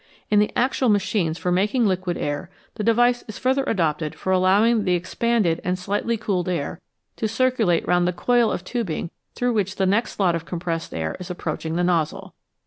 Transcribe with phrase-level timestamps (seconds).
[0.31, 4.65] In the actual machines for making liquid air the device is further adopted of allow
[4.65, 6.81] ing the expanded and slightly cooled air
[7.17, 11.15] to circulate round the coil of tubing through which the next lot of compressed air
[11.19, 12.33] is approaching the nozzle.